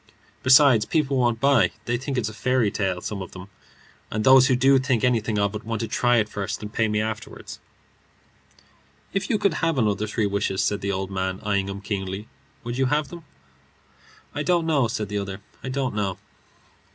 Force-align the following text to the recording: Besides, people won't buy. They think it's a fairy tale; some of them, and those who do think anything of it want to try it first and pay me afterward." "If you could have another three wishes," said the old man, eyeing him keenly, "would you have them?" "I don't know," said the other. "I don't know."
Besides, 0.41 0.83
people 0.85 1.17
won't 1.17 1.39
buy. 1.39 1.69
They 1.85 1.95
think 1.95 2.17
it's 2.17 2.27
a 2.27 2.33
fairy 2.33 2.71
tale; 2.71 3.01
some 3.01 3.21
of 3.21 3.33
them, 3.33 3.49
and 4.09 4.23
those 4.23 4.47
who 4.47 4.55
do 4.55 4.79
think 4.79 5.03
anything 5.03 5.37
of 5.37 5.53
it 5.53 5.63
want 5.63 5.79
to 5.81 5.87
try 5.87 6.17
it 6.17 6.27
first 6.27 6.63
and 6.63 6.73
pay 6.73 6.87
me 6.87 6.99
afterward." 6.99 7.51
"If 9.13 9.29
you 9.29 9.37
could 9.37 9.53
have 9.61 9.77
another 9.77 10.07
three 10.07 10.25
wishes," 10.25 10.63
said 10.63 10.81
the 10.81 10.91
old 10.91 11.11
man, 11.11 11.39
eyeing 11.43 11.69
him 11.69 11.81
keenly, 11.81 12.27
"would 12.63 12.79
you 12.79 12.87
have 12.87 13.09
them?" 13.09 13.25
"I 14.33 14.41
don't 14.41 14.65
know," 14.65 14.87
said 14.87 15.07
the 15.07 15.19
other. 15.19 15.39
"I 15.63 15.69
don't 15.69 15.93
know." 15.93 16.17